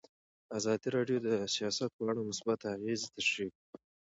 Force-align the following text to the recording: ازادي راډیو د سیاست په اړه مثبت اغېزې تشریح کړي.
ازادي 0.57 0.87
راډیو 0.95 1.17
د 1.27 1.29
سیاست 1.55 1.89
په 1.97 2.03
اړه 2.09 2.21
مثبت 2.29 2.59
اغېزې 2.75 3.07
تشریح 3.15 3.51
کړي. 3.57 3.77